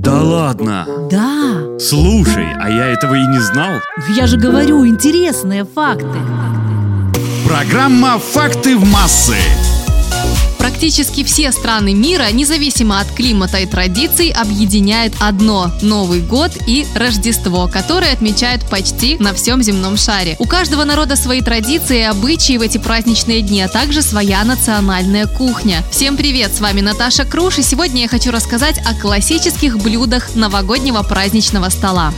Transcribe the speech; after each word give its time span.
Да 0.00 0.22
ладно? 0.22 0.86
Да. 1.10 1.78
Слушай, 1.78 2.46
а 2.58 2.70
я 2.70 2.86
этого 2.86 3.14
и 3.16 3.26
не 3.26 3.38
знал. 3.38 3.72
Я 4.16 4.26
же 4.26 4.38
говорю, 4.38 4.86
интересные 4.86 5.66
факты. 5.66 6.18
Программа 7.46 8.18
«Факты 8.18 8.78
в 8.78 8.90
массы». 8.90 9.36
Практически 10.60 11.24
все 11.24 11.52
страны 11.52 11.94
мира, 11.94 12.30
независимо 12.32 13.00
от 13.00 13.10
климата 13.10 13.56
и 13.60 13.66
традиций, 13.66 14.30
объединяет 14.30 15.14
одно– 15.18 15.72
Новый 15.80 16.20
год 16.20 16.52
и 16.66 16.86
Рождество, 16.94 17.66
которые 17.66 18.12
отмечают 18.12 18.68
почти 18.68 19.16
на 19.16 19.32
всем 19.32 19.62
земном 19.62 19.96
шаре. 19.96 20.36
У 20.38 20.44
каждого 20.44 20.84
народа 20.84 21.16
свои 21.16 21.40
традиции 21.40 22.00
и 22.00 22.02
обычаи 22.02 22.58
в 22.58 22.60
эти 22.60 22.76
праздничные 22.76 23.40
дни, 23.40 23.62
а 23.62 23.68
также 23.68 24.02
своя 24.02 24.44
национальная 24.44 25.26
кухня. 25.26 25.82
Всем 25.90 26.18
привет, 26.18 26.54
с 26.54 26.60
вами 26.60 26.82
Наташа 26.82 27.24
Круш, 27.24 27.56
и 27.56 27.62
сегодня 27.62 28.02
я 28.02 28.08
хочу 28.08 28.30
рассказать 28.30 28.78
о 28.84 28.94
классических 28.94 29.78
блюдах 29.78 30.34
новогоднего 30.34 31.02
праздничного 31.02 31.70
стола. 31.70 32.12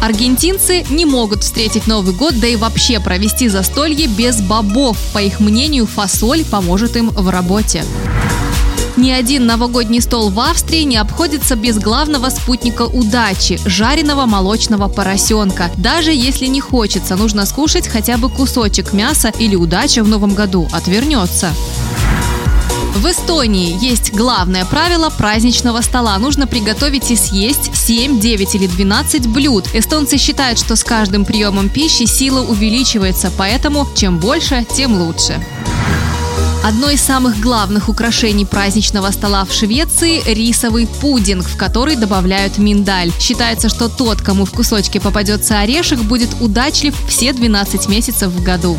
Аргентинцы 0.00 0.84
не 0.88 1.04
могут 1.04 1.42
встретить 1.42 1.86
Новый 1.86 2.14
год, 2.14 2.38
да 2.40 2.46
и 2.46 2.56
вообще 2.56 3.00
провести 3.00 3.48
застолье 3.48 4.06
без 4.06 4.40
бобов. 4.40 4.96
По 5.12 5.18
их 5.18 5.40
мнению, 5.40 5.86
фасоль 5.86 6.44
поможет 6.44 6.96
им 6.96 7.10
в 7.10 7.28
работе. 7.28 7.84
Ни 8.96 9.10
один 9.10 9.46
новогодний 9.46 10.00
стол 10.00 10.30
в 10.30 10.40
Австрии 10.40 10.82
не 10.82 10.96
обходится 10.96 11.54
без 11.54 11.78
главного 11.78 12.28
спутника 12.30 12.82
удачи– 12.82 13.60
жареного 13.64 14.26
молочного 14.26 14.88
поросенка. 14.88 15.70
Даже 15.76 16.12
если 16.12 16.46
не 16.46 16.60
хочется, 16.60 17.16
нужно 17.16 17.46
скушать 17.46 17.86
хотя 17.86 18.16
бы 18.16 18.28
кусочек 18.28 18.92
мяса 18.92 19.32
или 19.38 19.54
удача 19.54 20.02
в 20.02 20.08
новом 20.08 20.34
году 20.34 20.68
отвернется. 20.72 21.50
В 22.94 23.06
Эстонии 23.06 23.78
есть 23.82 24.12
главное 24.12 24.64
правило 24.64 25.10
праздничного 25.10 25.80
стола. 25.80 26.18
Нужно 26.18 26.46
приготовить 26.46 27.10
и 27.10 27.16
съесть 27.16 27.74
7, 27.74 28.18
9 28.18 28.54
или 28.56 28.66
12 28.66 29.28
блюд. 29.28 29.68
Эстонцы 29.72 30.18
считают, 30.18 30.58
что 30.58 30.74
с 30.74 30.82
каждым 30.82 31.24
приемом 31.24 31.68
пищи 31.68 32.04
сила 32.04 32.42
увеличивается, 32.42 33.30
поэтому 33.36 33.86
чем 33.94 34.18
больше, 34.18 34.66
тем 34.74 35.00
лучше. 35.00 35.40
Одно 36.64 36.90
из 36.90 37.00
самых 37.00 37.40
главных 37.40 37.88
украшений 37.88 38.44
праздничного 38.44 39.10
стола 39.12 39.46
в 39.46 39.52
Швеции– 39.52 40.22
рисовый 40.26 40.86
пудинг, 40.86 41.46
в 41.46 41.56
который 41.56 41.96
добавляют 41.96 42.58
миндаль. 42.58 43.12
Считается, 43.18 43.68
что 43.70 43.88
тот, 43.88 44.20
кому 44.20 44.44
в 44.44 44.50
кусочке 44.50 45.00
попадется 45.00 45.60
орешек, 45.60 46.00
будет 46.00 46.28
удачлив 46.40 46.94
все 47.08 47.32
12 47.32 47.88
месяцев 47.88 48.30
в 48.30 48.42
году. 48.42 48.76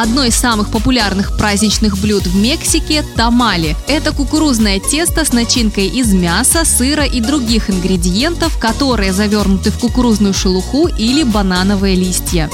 Одно 0.00 0.22
из 0.22 0.36
самых 0.36 0.70
популярных 0.70 1.36
праздничных 1.36 1.98
блюд 1.98 2.24
в 2.24 2.36
Мексике– 2.36 3.04
тамали. 3.16 3.76
Это 3.88 4.12
кукурузное 4.12 4.78
тесто 4.78 5.24
с 5.24 5.32
начинкой 5.32 5.88
из 5.88 6.12
мяса, 6.12 6.64
сыра 6.64 7.02
и 7.04 7.20
других 7.20 7.68
ингредиентов, 7.68 8.58
которые 8.58 9.12
завернуты 9.12 9.72
в 9.72 9.78
кукурузную 9.80 10.34
шелуху 10.34 10.86
или 10.86 11.24
банановые 11.24 11.96
листья. 11.96 12.48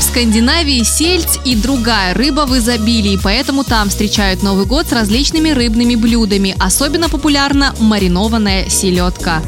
В 0.00 0.02
Скандинавии 0.02 0.82
сельдь 0.82 1.38
и 1.44 1.54
другая 1.54 2.12
рыба 2.12 2.40
в 2.44 2.58
изобилии, 2.58 3.16
поэтому 3.22 3.62
там 3.62 3.88
встречают 3.88 4.42
Новый 4.42 4.66
год 4.66 4.88
с 4.88 4.92
различными 4.92 5.50
рыбными 5.50 5.94
блюдами. 5.94 6.56
Особенно 6.58 7.08
популярна 7.08 7.72
маринованная 7.78 8.68
селедка. 8.68 9.42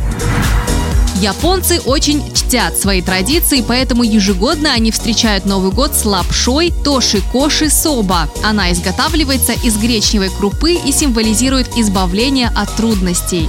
Японцы 1.23 1.81
очень 1.85 2.21
чтят 2.35 2.77
свои 2.77 3.01
традиции, 3.01 3.65
поэтому 3.67 4.03
ежегодно 4.03 4.73
они 4.73 4.91
встречают 4.91 5.47
Новый 5.47 5.71
год 5.71 5.95
с 5.95 6.05
лапшой 6.05 6.75
тоши-коши 6.85 7.71
соба. 7.71 8.29
Она 8.43 8.73
изготавливается 8.73 9.53
из 9.53 9.77
гречневой 9.77 10.31
крупы 10.31 10.73
и 10.73 10.91
символизирует 10.91 11.79
избавление 11.79 12.49
от 12.49 12.75
трудностей. 12.75 13.49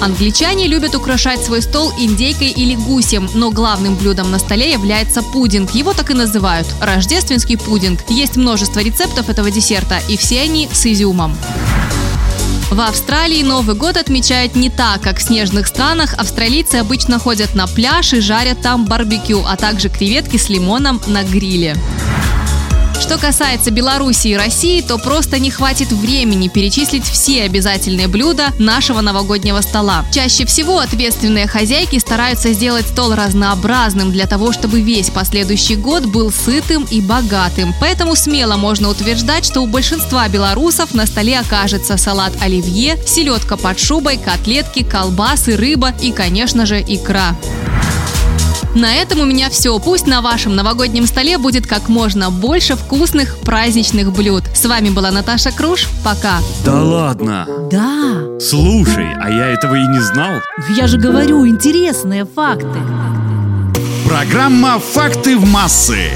Англичане 0.00 0.68
любят 0.68 0.94
украшать 0.94 1.44
свой 1.44 1.60
стол 1.60 1.92
индейкой 1.98 2.50
или 2.50 2.76
гусем, 2.76 3.28
но 3.34 3.50
главным 3.50 3.96
блюдом 3.96 4.30
на 4.30 4.38
столе 4.38 4.70
является 4.70 5.22
пудинг. 5.24 5.72
Его 5.72 5.92
так 5.92 6.10
и 6.10 6.14
называют– 6.14 6.68
рождественский 6.80 7.58
пудинг. 7.58 7.98
Есть 8.08 8.36
множество 8.36 8.78
рецептов 8.78 9.28
этого 9.28 9.50
десерта, 9.50 9.98
и 10.08 10.16
все 10.16 10.42
они 10.42 10.68
с 10.72 10.86
изюмом. 10.86 11.36
В 12.70 12.80
Австралии 12.80 13.42
Новый 13.42 13.76
год 13.76 13.96
отмечают 13.96 14.56
не 14.56 14.68
так, 14.68 15.00
как 15.00 15.18
в 15.18 15.22
снежных 15.22 15.66
странах. 15.68 16.14
Австралийцы 16.14 16.76
обычно 16.76 17.18
ходят 17.18 17.54
на 17.54 17.66
пляж 17.66 18.12
и 18.14 18.20
жарят 18.20 18.62
там 18.62 18.86
барбекю, 18.86 19.44
а 19.46 19.56
также 19.56 19.88
креветки 19.88 20.36
с 20.36 20.48
лимоном 20.48 21.00
на 21.06 21.22
гриле. 21.22 21.76
Что 23.00 23.18
касается 23.18 23.70
Беларуси 23.70 24.28
и 24.28 24.36
России, 24.36 24.80
то 24.80 24.98
просто 24.98 25.38
не 25.38 25.50
хватит 25.50 25.92
времени 25.92 26.48
перечислить 26.48 27.04
все 27.04 27.42
обязательные 27.44 28.08
блюда 28.08 28.52
нашего 28.58 29.00
новогоднего 29.00 29.60
стола. 29.60 30.04
Чаще 30.12 30.46
всего 30.46 30.78
ответственные 30.78 31.46
хозяйки 31.46 31.98
стараются 31.98 32.52
сделать 32.52 32.86
стол 32.86 33.14
разнообразным 33.14 34.10
для 34.10 34.26
того, 34.26 34.52
чтобы 34.52 34.80
весь 34.80 35.10
последующий 35.10 35.76
год 35.76 36.06
был 36.06 36.32
сытым 36.32 36.84
и 36.90 37.00
богатым. 37.00 37.74
Поэтому 37.80 38.16
смело 38.16 38.56
можно 38.56 38.88
утверждать, 38.88 39.44
что 39.44 39.60
у 39.60 39.66
большинства 39.66 40.26
белорусов 40.28 40.94
на 40.94 41.06
столе 41.06 41.38
окажется 41.38 41.96
салат 41.96 42.32
оливье, 42.40 42.98
селедка 43.06 43.56
под 43.56 43.78
шубой, 43.78 44.16
котлетки, 44.16 44.82
колбасы, 44.82 45.56
рыба 45.56 45.92
и, 46.00 46.12
конечно 46.12 46.66
же, 46.66 46.80
икра. 46.80 47.36
На 48.74 48.94
этом 48.94 49.20
у 49.20 49.24
меня 49.24 49.50
все. 49.50 49.78
Пусть 49.78 50.06
на 50.06 50.20
вашем 50.20 50.56
новогоднем 50.56 51.06
столе 51.06 51.38
будет 51.38 51.66
как 51.66 51.88
можно 51.88 52.30
больше 52.30 52.74
вкусных 52.74 53.38
праздничных 53.38 54.12
блюд. 54.12 54.42
С 54.54 54.64
вами 54.64 54.90
была 54.90 55.12
Наташа 55.12 55.52
Круш. 55.52 55.88
Пока. 56.02 56.40
Да 56.64 56.82
ладно? 56.82 57.46
Да. 57.70 58.38
Слушай, 58.40 59.14
а 59.20 59.30
я 59.30 59.46
этого 59.46 59.76
и 59.76 59.86
не 59.86 60.00
знал. 60.00 60.40
Я 60.76 60.88
же 60.88 60.98
говорю, 60.98 61.46
интересные 61.46 62.24
факты. 62.24 62.80
Программа 64.08 64.78
«Факты 64.78 65.36
в 65.38 65.48
массы». 65.48 66.10